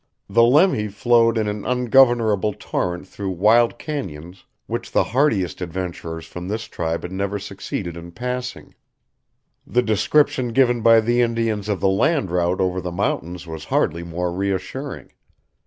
[0.27, 6.47] The Lemhi flowed in an ungovernable torrent through wild cañons which the hardiest adventurers from
[6.47, 8.73] this tribe had never succeeded in passing.
[9.67, 14.01] The description given by the Indians of the land route over the mountains was hardly
[14.01, 15.11] more reassuring.